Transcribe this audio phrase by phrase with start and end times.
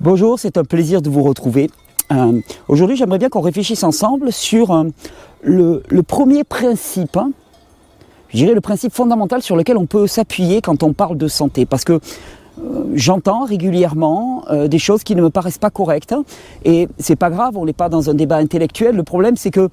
[0.00, 1.70] Bonjour, c'est un plaisir de vous retrouver.
[2.10, 4.84] Euh, Aujourd'hui, j'aimerais bien qu'on réfléchisse ensemble sur euh,
[5.40, 7.30] le, premier principe, hein,
[8.28, 11.64] je dirais le principe fondamental sur lequel on peut s'appuyer quand on parle de santé.
[11.64, 16.24] Parce que euh, j'entends régulièrement des choses qui ne me paraissent pas correctes hein,
[16.64, 18.96] et c'est pas grave, on n'est pas dans un débat intellectuel.
[18.96, 19.68] Le problème, c'est que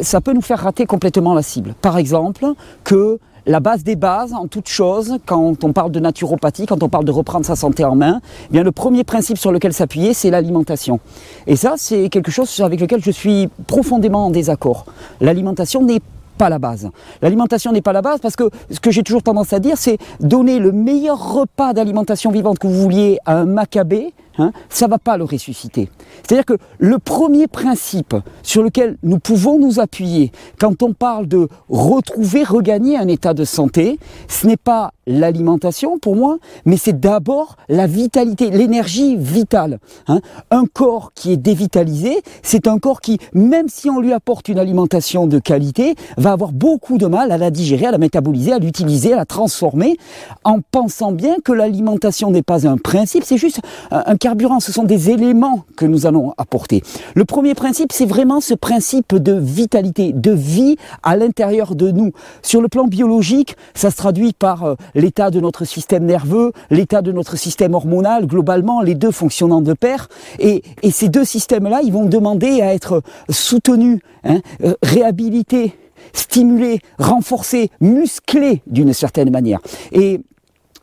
[0.00, 1.74] ça peut nous faire rater complètement la cible.
[1.82, 2.46] Par exemple,
[2.82, 3.18] que
[3.50, 7.04] la base des bases en toute chose, quand on parle de naturopathie, quand on parle
[7.04, 10.30] de reprendre sa santé en main, eh bien le premier principe sur lequel s'appuyer, c'est
[10.30, 11.00] l'alimentation.
[11.48, 14.86] Et ça, c'est quelque chose avec lequel je suis profondément en désaccord.
[15.20, 15.98] L'alimentation n'est
[16.38, 16.90] pas la base.
[17.22, 19.98] L'alimentation n'est pas la base parce que ce que j'ai toujours tendance à dire, c'est
[20.20, 24.90] donner le meilleur repas d'alimentation vivante que vous vouliez à un macabé, hein, ça ne
[24.90, 25.88] va pas le ressusciter.
[26.22, 31.48] C'est-à-dire que le premier principe sur lequel nous pouvons nous appuyer quand on parle de
[31.68, 37.56] retrouver, regagner un état de santé, ce n'est pas l'alimentation pour moi, mais c'est d'abord
[37.68, 39.78] la vitalité, l'énergie vitale.
[40.06, 40.20] Hein.
[40.50, 44.58] Un corps qui est dévitalisé, c'est un corps qui, même si on lui apporte une
[44.58, 48.58] alimentation de qualité, va avoir beaucoup de mal à la digérer, à la métaboliser, à
[48.58, 49.96] l'utiliser, à la transformer,
[50.44, 54.16] en pensant bien que l'alimentation n'est pas un principe, c'est juste un
[54.60, 56.82] ce sont des éléments que nous allons apporter.
[57.14, 62.12] Le premier principe, c'est vraiment ce principe de vitalité, de vie à l'intérieur de nous.
[62.42, 67.02] Sur le plan biologique, ça se traduit par euh, l'état de notre système nerveux, l'état
[67.02, 70.08] de notre système hormonal, globalement, les deux fonctionnant de pair.
[70.38, 75.74] Et, et ces deux systèmes-là, ils vont demander à être soutenus, hein, euh, réhabilités,
[76.12, 79.60] stimulés, renforcés, musclés d'une certaine manière.
[79.92, 80.20] Et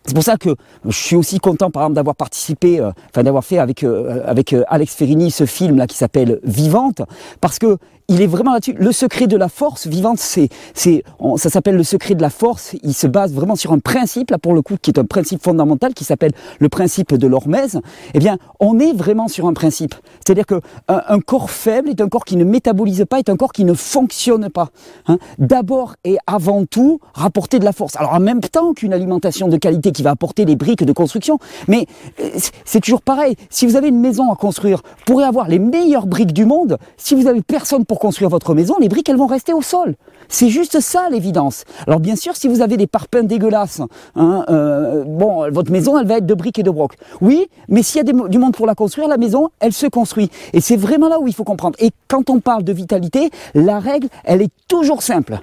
[0.07, 0.55] c'est pour ça que
[0.85, 4.53] je suis aussi content, par exemple, d'avoir participé, euh, enfin d'avoir fait avec euh, avec
[4.53, 7.01] euh, Alex Ferrini ce film là qui s'appelle Vivante,
[7.41, 7.77] parce que
[8.09, 8.73] il est vraiment là-dessus.
[8.77, 11.03] Le secret de la force vivante, c'est, c'est,
[11.35, 12.75] ça s'appelle le secret de la force.
[12.83, 15.43] Il se base vraiment sur un principe, là pour le coup, qui est un principe
[15.43, 17.81] fondamental, qui s'appelle le principe de l'hormèse.
[18.13, 19.93] Eh bien, on est vraiment sur un principe.
[20.25, 23.51] C'est-à-dire que un, corps faible est un corps qui ne métabolise pas, est un corps
[23.51, 24.69] qui ne fonctionne pas.
[25.07, 25.17] Hein.
[25.37, 27.97] D'abord et avant tout, rapporter de la force.
[27.97, 31.39] Alors en même temps qu'une alimentation de qualité qui va apporter les briques de construction,
[31.67, 31.87] mais
[32.21, 32.29] euh,
[32.63, 33.35] c'est toujours pareil.
[33.49, 36.77] Si vous avez une maison à construire, vous pourrez avoir les meilleures briques du monde.
[36.95, 39.95] Si vous avez personne pour construire votre maison, les briques, elles vont rester au sol.
[40.29, 41.63] C'est juste ça l'évidence.
[41.85, 43.81] Alors bien sûr, si vous avez des parpaings dégueulasses,
[44.15, 46.93] hein, euh, bon, votre maison, elle va être de briques et de broc.
[47.21, 50.29] Oui, mais s'il y a du monde pour la construire, la maison, elle se construit.
[50.53, 51.77] Et c'est vraiment là où il faut comprendre.
[51.79, 55.39] Et quand on parle de vitalité, la règle, elle est toujours simple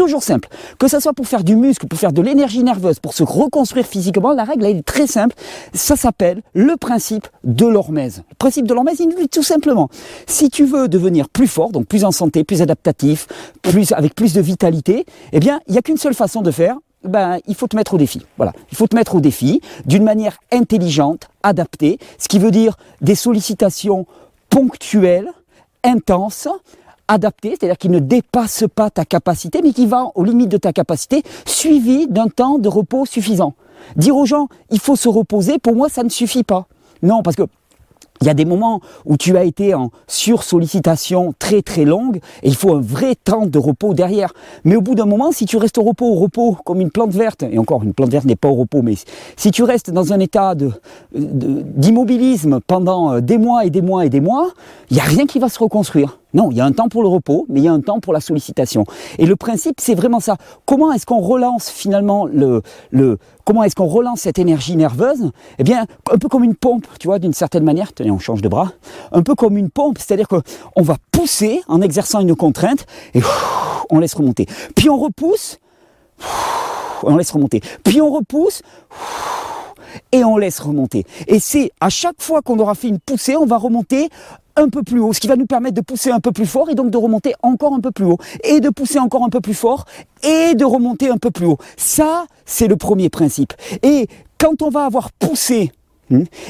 [0.00, 0.48] toujours simple.
[0.78, 3.84] Que ce soit pour faire du muscle, pour faire de l'énergie nerveuse, pour se reconstruire
[3.84, 5.36] physiquement, la règle est très simple.
[5.74, 8.22] Ça s'appelle le principe de l'hormèse.
[8.30, 9.90] Le principe de l'hormèse, il dit tout simplement,
[10.26, 13.26] si tu veux devenir plus fort, donc plus en santé, plus adaptatif,
[13.60, 16.76] plus avec plus de vitalité, eh bien, il n'y a qu'une seule façon de faire,
[17.04, 18.22] ben, il faut te mettre au défi.
[18.38, 18.54] Voilà.
[18.72, 23.14] Il faut te mettre au défi d'une manière intelligente, adaptée, ce qui veut dire des
[23.14, 24.06] sollicitations
[24.48, 25.28] ponctuelles,
[25.84, 26.48] intenses,
[27.10, 30.72] adapté, c'est-à-dire qui ne dépasse pas ta capacité, mais qui va aux limites de ta
[30.72, 33.54] capacité, suivi d'un temps de repos suffisant.
[33.96, 36.66] Dire aux gens, il faut se reposer, pour moi, ça ne suffit pas.
[37.02, 37.44] Non, parce que
[38.22, 42.48] il y a des moments où tu as été en sursollicitation très très longue et
[42.48, 44.34] il faut un vrai temps de repos derrière.
[44.64, 47.12] Mais au bout d'un moment, si tu restes au repos, au repos, comme une plante
[47.12, 48.96] verte, et encore une plante verte n'est pas au repos, mais
[49.36, 50.54] si tu restes dans un état
[51.14, 54.50] d'immobilisme pendant euh, des mois et des mois et des mois,
[54.90, 56.18] il n'y a rien qui va se reconstruire.
[56.34, 58.00] Non, il y a un temps pour le repos, mais il y a un temps
[58.00, 58.84] pour la sollicitation.
[59.18, 60.36] Et le principe, c'est vraiment ça.
[60.64, 62.62] Comment est-ce qu'on relance finalement le,
[63.44, 65.30] comment est-ce qu'on relance cette énergie nerveuse?
[65.58, 67.92] Eh bien, un peu comme une pompe, tu vois, d'une certaine manière.
[67.92, 68.72] Tenez, on change de bras.
[69.12, 73.20] Un peu comme une pompe, c'est-à-dire qu'on va pousser en exerçant une contrainte et
[73.90, 74.46] on laisse remonter.
[74.76, 75.58] Puis on repousse,
[77.02, 77.60] on laisse remonter.
[77.82, 78.62] Puis on repousse
[80.12, 81.04] et on laisse remonter.
[81.26, 84.08] Et c'est à chaque fois qu'on aura fait une poussée, on va remonter
[84.56, 86.70] un peu plus haut, ce qui va nous permettre de pousser un peu plus fort
[86.70, 89.40] et donc de remonter encore un peu plus haut, et de pousser encore un peu
[89.40, 89.84] plus fort,
[90.22, 91.58] et de remonter un peu plus haut.
[91.76, 93.52] Ça, c'est le premier principe.
[93.82, 94.08] Et
[94.38, 95.72] quand on va avoir poussé.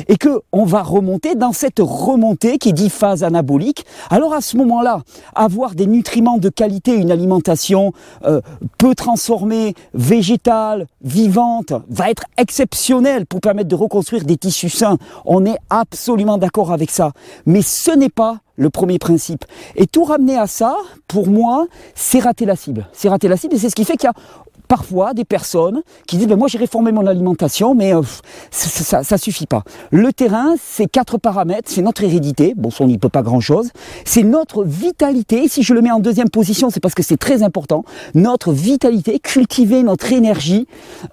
[0.09, 3.85] Et que on va remonter dans cette remontée qui dit phase anabolique.
[4.11, 5.03] Alors à ce moment-là,
[5.35, 7.93] avoir des nutriments de qualité, une alimentation
[8.25, 8.41] euh,
[8.79, 14.99] peu transformée, végétale, vivante, va être exceptionnelle pour permettre de reconstruire des tissus sains.
[15.25, 17.13] On est absolument d'accord avec ça.
[17.47, 19.45] Mais ce n'est pas le premier principe.
[19.75, 20.77] Et tout ramener à ça,
[21.09, 22.87] pour moi, c'est rater la cible.
[22.93, 24.15] C'est rater la cible et c'est ce qui fait qu'il y a
[24.71, 28.03] parfois des personnes qui disent ben moi j'ai réformé mon alimentation mais euh,
[28.53, 29.65] ça, ça, suffit pas.
[29.91, 33.71] Le terrain, c'est quatre paramètres, c'est notre hérédité, bon on n'y peut pas grand chose,
[34.05, 37.43] c'est notre vitalité, si je le mets en deuxième position c'est parce que c'est très
[37.43, 37.85] important,
[38.15, 40.69] notre vitalité, cultiver notre énergie,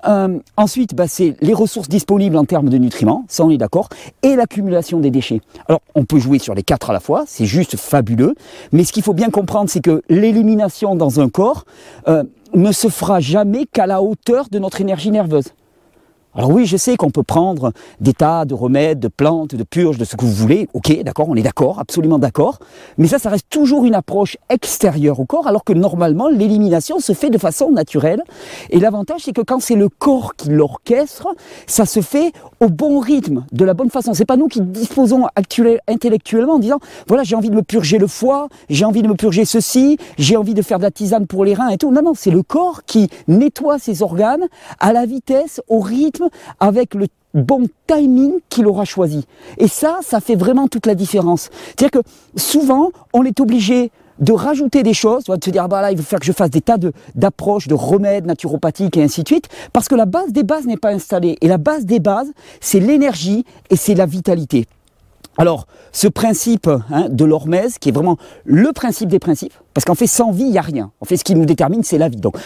[0.08, 3.90] euh, ensuite ben, c'est les ressources disponibles en termes de nutriments, ça on est d'accord,
[4.22, 5.42] et l'accumulation des déchets.
[5.68, 8.36] Alors on peut jouer sur les quatre à la fois, c'est juste fabuleux,
[8.72, 11.66] mais ce qu'il faut bien comprendre c'est que l'élimination dans un corps,
[12.08, 15.54] euh, ne se fera jamais qu'à la hauteur de notre énergie nerveuse.
[16.38, 19.98] Alors oui, je sais qu'on peut prendre des tas de remèdes, de plantes, de purges,
[19.98, 20.70] de ce que vous voulez.
[20.76, 22.60] Ok, d'accord, on est d'accord, absolument d'accord.
[23.00, 27.14] Mais ça, ça reste toujours une approche extérieure au corps, alors que normalement, l'élimination se
[27.14, 28.22] fait de façon naturelle.
[28.70, 31.30] Et l'avantage, c'est que quand c'est le corps qui l'orchestre,
[31.66, 34.14] ça se fait au bon rythme, de la bonne façon.
[34.14, 35.26] C'est pas nous qui disposons
[35.88, 39.16] intellectuellement en disant, voilà, j'ai envie de me purger le foie, j'ai envie de me
[39.16, 41.92] purger ceci, j'ai envie de faire de la tisane pour les reins et tout.
[41.92, 44.46] Non, non, c'est le corps qui nettoie ses organes
[44.80, 46.27] à la vitesse, au rythme
[46.60, 49.26] avec le bon timing qu'il aura choisi.
[49.58, 51.50] Et ça, ça fait vraiment toute la différence.
[51.66, 55.82] C'est-à-dire que souvent, on est obligé de rajouter des choses, de se dire, ah bah
[55.82, 56.78] là, il faut faire que je fasse des tas
[57.16, 60.78] d'approches, de, remèdes naturopathiques et ainsi de suite, parce que la base des bases n'est
[60.78, 61.38] pas installée.
[61.42, 64.66] Et la base des bases, c'est l'énergie et c'est la vitalité.
[65.38, 69.94] Alors, ce principe hein, de l'hormèse, qui est vraiment le principe des principes, parce qu'en
[69.94, 70.92] fait, sans vie, il n'y a rien.
[71.00, 72.18] En fait, ce qui nous détermine, c'est la vie.
[72.18, 72.38] Donc,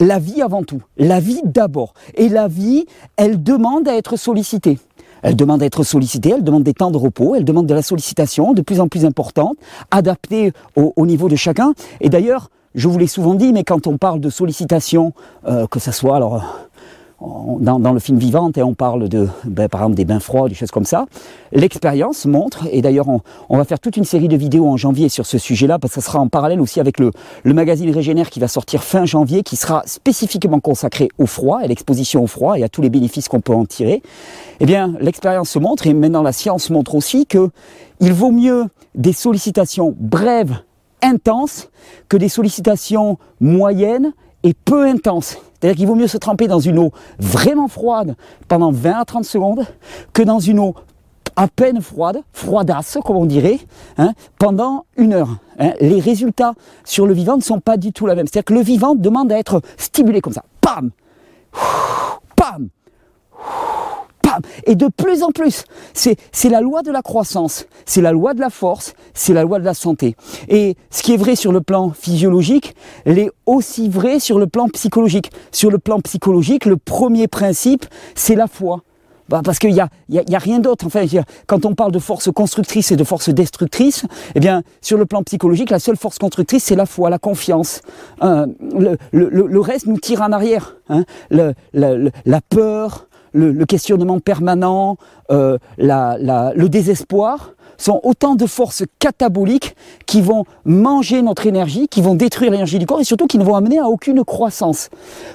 [0.00, 1.94] la vie avant tout, la vie d'abord.
[2.14, 2.86] Et la vie,
[3.16, 4.78] elle demande à être sollicitée.
[5.22, 7.82] Elle demande à être sollicitée, elle demande des temps de repos, elle demande de la
[7.82, 9.56] sollicitation de plus en plus importante,
[9.90, 11.72] adaptée au, niveau de chacun.
[12.00, 15.14] Et d'ailleurs, je vous l'ai souvent dit, mais quand on parle de sollicitation,
[15.48, 16.44] euh, que ce soit alors
[17.20, 20.54] dans, le film Vivante, et on parle de, ben, par exemple, des bains froids, des
[20.54, 21.06] choses comme ça.
[21.52, 25.24] L'expérience montre, et d'ailleurs on, va faire toute une série de vidéos en janvier sur
[25.24, 27.12] ce sujet-là, parce que ça sera en parallèle aussi avec le,
[27.44, 32.22] magazine Régénère qui va sortir fin janvier, qui sera spécifiquement consacré au froid, et l'exposition
[32.22, 34.02] au froid, et à tous les bénéfices qu'on peut en tirer.
[34.60, 37.50] Eh bien, l'expérience montre, et maintenant la science montre aussi que
[38.00, 40.58] il vaut mieux des sollicitations brèves,
[41.02, 41.70] intenses,
[42.08, 45.38] que des sollicitations moyennes et peu intenses.
[45.60, 48.16] C'est-à-dire qu'il vaut mieux se tremper dans une eau vraiment froide
[48.48, 49.66] pendant 20 à 30 secondes
[50.12, 50.74] que dans une eau
[51.36, 53.58] à peine froide, froidasse comme on dirait,
[53.98, 55.36] hein, pendant une heure.
[55.58, 55.72] Hein.
[55.80, 56.54] Les résultats
[56.84, 58.26] sur le vivant ne sont pas du tout la même.
[58.26, 60.44] C'est-à-dire que le vivant demande à être stimulé comme ça.
[60.60, 60.90] Pam
[62.34, 62.68] Pam
[64.64, 68.40] et de plus en plus, c'est la loi de la croissance, c'est la loi de
[68.40, 70.16] la force, c'est la loi de la santé.
[70.48, 72.74] Et ce qui est vrai sur le plan physiologique,
[73.04, 75.30] l'est aussi vrai sur le plan psychologique.
[75.52, 78.82] Sur le plan psychologique, le premier principe, c'est la foi.
[79.28, 80.86] Bah parce qu'il n'y a, y a, rien d'autre.
[80.86, 81.04] Enfin,
[81.48, 84.04] quand on parle de force constructrice et de force destructrice,
[84.36, 87.82] eh bien, sur le plan psychologique, la seule force constructrice, c'est la foi, la confiance.
[88.22, 88.46] Euh,
[88.78, 90.76] le, le, le, reste nous tire en arrière.
[90.88, 91.04] Hein.
[91.30, 94.96] la peur, le, questionnement permanent,
[95.30, 102.14] euh, le désespoir, sont autant de forces cataboliques qui vont manger notre énergie, qui vont
[102.14, 104.88] détruire l'énergie du corps et surtout qui ne vont amener à aucune croissance.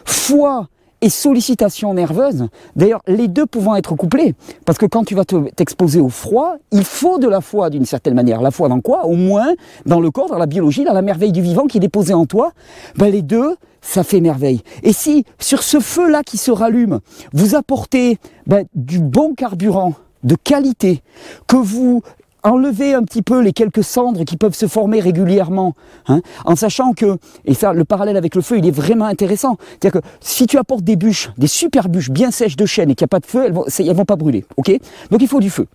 [0.06, 0.68] Foi
[1.02, 6.00] et sollicitation nerveuse, d'ailleurs les deux pouvant être couplés, parce que quand tu vas t'exposer
[6.00, 8.42] au froid, il faut de la foi d'une certaine manière.
[8.42, 9.06] La foi dans quoi?
[9.06, 9.54] Au moins
[9.86, 12.26] dans le corps, dans la biologie, dans la merveille du vivant qui est déposée en
[12.26, 12.52] toi.
[12.96, 14.62] Ben, les deux, ça fait merveille.
[14.84, 17.00] Et si sur ce feu-là qui se rallume,
[17.34, 19.94] vous apportez ben, du bon carburant,
[20.24, 21.02] de qualité,
[21.48, 22.04] que vous
[22.44, 25.76] enlevez un petit peu les quelques cendres qui peuvent se former régulièrement,
[26.08, 29.58] hein, en sachant que, et ça, le parallèle avec le feu, il est vraiment intéressant.
[29.80, 32.96] C'est-à-dire que si tu apportes des bûches, des super bûches bien sèches de chêne et
[32.96, 34.72] qu'il n'y a pas de feu, elles vont, elles vont pas brûler, ok?
[35.10, 35.68] Donc il faut du feu.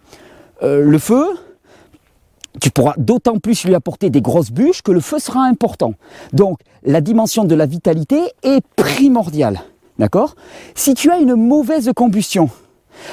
[0.63, 1.25] Euh, le feu,
[2.61, 5.95] tu pourras d'autant plus lui apporter des grosses bûches que le feu sera important.
[6.33, 9.61] Donc la dimension de la vitalité est primordiale.
[9.99, 10.37] D'accord?
[10.75, 12.51] Si tu as une mauvaise combustion,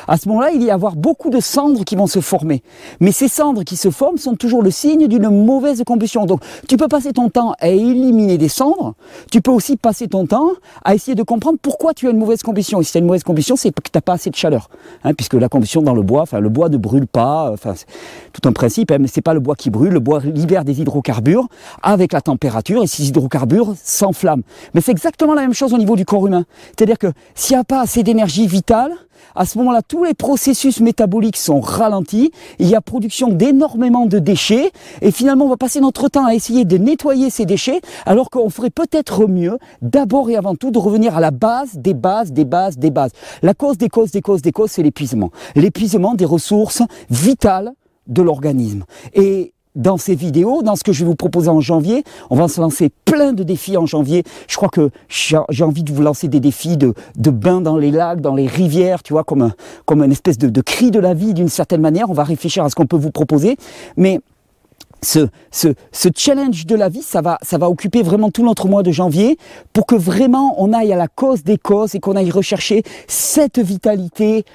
[0.07, 2.63] à ce moment-là, il y a avoir beaucoup de cendres qui vont se former.
[2.99, 6.25] Mais ces cendres qui se forment sont toujours le signe d'une mauvaise combustion.
[6.25, 8.95] Donc, tu peux passer ton temps à éliminer des cendres.
[9.31, 10.49] Tu peux aussi passer ton temps
[10.83, 12.81] à essayer de comprendre pourquoi tu as une mauvaise combustion.
[12.81, 14.69] Et si tu as une mauvaise combustion, c'est que tu n'as pas assez de chaleur.
[15.03, 17.51] Hein, puisque la combustion dans le bois, enfin, le bois ne brûle pas.
[17.53, 17.85] Enfin, c'est
[18.33, 18.91] tout un principe.
[18.91, 19.93] Hein, mais c'est pas le bois qui brûle.
[19.93, 21.47] Le bois libère des hydrocarbures
[21.81, 24.43] avec la température et ces hydrocarbures s'enflamment.
[24.73, 26.45] Mais c'est exactement la même chose au niveau du corps humain.
[26.75, 28.91] C'est-à-dire que s'il n'y a pas assez d'énergie vitale,
[29.35, 34.19] à ce moment-là, tous les processus métaboliques sont ralentis, il y a production d'énormément de
[34.19, 38.29] déchets, et finalement, on va passer notre temps à essayer de nettoyer ces déchets, alors
[38.29, 42.31] qu'on ferait peut-être mieux, d'abord et avant tout, de revenir à la base des bases,
[42.31, 43.11] des bases, des bases.
[43.41, 45.31] La cause des causes, des causes, des causes, c'est l'épuisement.
[45.55, 47.71] L'épuisement des ressources vitales
[48.07, 48.83] de l'organisme.
[49.75, 52.03] Dans ces vidéos, dans ce que je vais vous proposer en janvier.
[52.29, 54.23] On va se lancer plein de défis en janvier.
[54.47, 57.91] Je crois que j'ai envie de vous lancer des défis de, de bains dans les
[57.91, 59.53] lacs, dans les rivières, tu vois, comme, un,
[59.85, 62.09] comme une espèce de, cri de la vie d'une certaine manière.
[62.09, 63.57] On va réfléchir à ce qu'on peut vous proposer.
[63.97, 64.19] Mais
[65.01, 65.73] ce, ce,
[66.15, 69.37] challenge de la vie, ça va, ça va occuper vraiment tout notre mois de janvier
[69.73, 73.59] pour que vraiment on aille à la cause des causes et qu'on aille rechercher cette
[73.59, 74.45] vitalité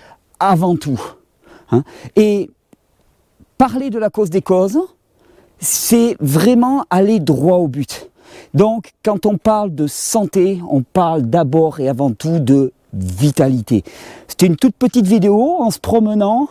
[0.41, 1.01] avant tout.
[1.71, 1.83] Hein.
[2.17, 2.51] Et
[3.59, 4.79] parler de la cause des causes,
[5.61, 8.11] c'est vraiment aller droit au but.
[8.55, 13.85] Donc, quand on parle de santé, on parle d'abord et avant tout de vitalité.
[14.27, 16.49] C'était une toute petite vidéo en se promenant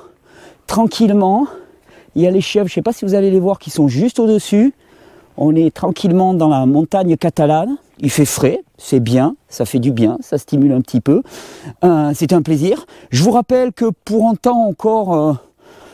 [0.68, 1.48] tranquillement.
[2.16, 3.70] Il y a les chèvres, je ne sais pas si vous allez les voir, qui
[3.70, 4.74] sont juste au-dessus.
[5.38, 7.78] On est tranquillement dans la montagne catalane.
[8.00, 11.24] Il fait frais, c'est bien, ça fait du bien, ça stimule un petit peu.
[11.84, 12.86] Euh, c'est un plaisir.
[13.10, 15.34] Je vous rappelle que pour un temps encore, euh,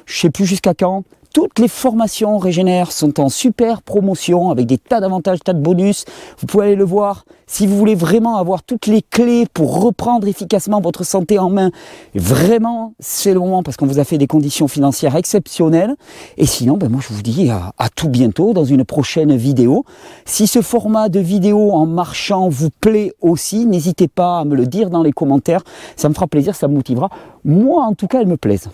[0.05, 4.67] je ne sais plus jusqu'à quand, toutes les formations Régénère sont en super promotion avec
[4.67, 6.05] des tas d'avantages, tas de bonus.
[6.37, 7.25] Vous pouvez aller le voir.
[7.47, 11.71] Si vous voulez vraiment avoir toutes les clés pour reprendre efficacement votre santé en main,
[12.13, 15.95] vraiment, c'est le moment parce qu'on vous a fait des conditions financières exceptionnelles.
[16.37, 19.85] Et sinon, ben moi, je vous dis à, à tout bientôt dans une prochaine vidéo.
[20.25, 24.67] Si ce format de vidéo en marchant vous plaît aussi, n'hésitez pas à me le
[24.67, 25.63] dire dans les commentaires.
[25.95, 27.09] Ça me fera plaisir, ça me motivera.
[27.43, 28.69] Moi, en tout cas, elle me plaise.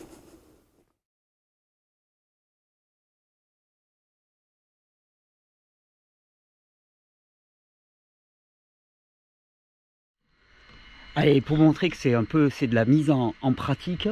[11.22, 14.08] Allez, pour montrer que c'est un peu, c'est de la mise en, pratique.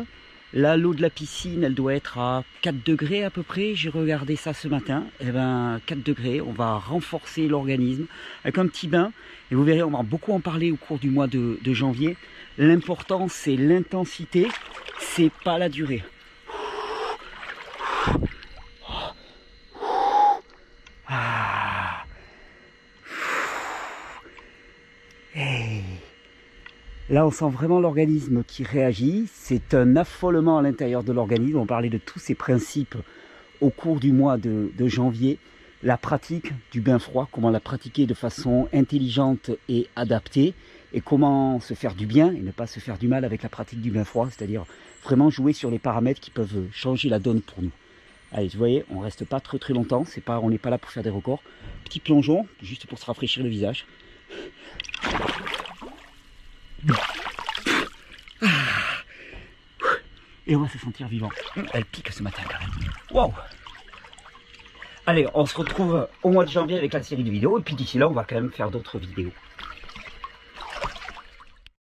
[0.51, 3.75] Là, l'eau de la piscine, elle doit être à 4 degrés à peu près.
[3.75, 5.05] J'ai regardé ça ce matin.
[5.21, 6.41] Eh ben, 4 degrés.
[6.41, 8.07] On va renforcer l'organisme
[8.43, 9.13] avec un petit bain.
[9.51, 12.17] Et vous verrez, on va beaucoup en parler au cours du mois de, de janvier.
[12.57, 14.49] L'important, c'est l'intensité,
[14.99, 16.03] c'est pas la durée.
[21.07, 22.03] Ah.
[25.33, 25.83] Hey.
[27.09, 29.29] Là, on sent vraiment l'organisme qui réagit.
[29.31, 31.57] C'est un affolement à l'intérieur de l'organisme.
[31.57, 32.97] On parlait de tous ces principes
[33.61, 35.39] au cours du mois de, janvier.
[35.83, 40.53] La pratique du bain froid, comment la pratiquer de façon intelligente et adaptée,
[40.91, 43.49] et comment se faire du bien et ne pas se faire du mal avec la
[43.49, 44.65] pratique du bain froid, c'est-à-dire
[45.03, 47.71] vraiment jouer sur les paramètres qui peuvent changer la donne pour nous.
[48.33, 50.77] Allez, vous voyez, on reste pas très très longtemps, c'est pas, on n'est pas là
[50.77, 51.43] pour faire des records.
[51.85, 53.85] Petit plongeon, juste pour se rafraîchir le visage.
[60.47, 61.29] Et on va se sentir vivant.
[61.73, 62.91] Elle pique ce matin quand même.
[63.11, 63.33] Wow
[65.05, 67.59] Allez, on se retrouve au mois de janvier avec la série de vidéos.
[67.59, 69.31] Et puis d'ici là, on va quand même faire d'autres vidéos.